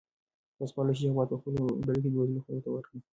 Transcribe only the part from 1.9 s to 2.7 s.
کې بېوزلو خلکو ته